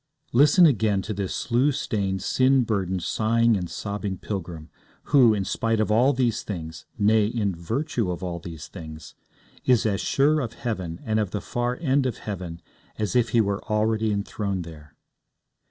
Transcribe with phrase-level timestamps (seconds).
[0.33, 4.71] Listen again to this slough stained, sin burdened, sighing and sobbing pilgrim,
[5.13, 9.13] who, in spite of all these things nay, in virtue of all these things
[9.63, 12.63] is as sure of heaven and of the far end of heaven
[12.97, 14.95] as if he were already enthroned there.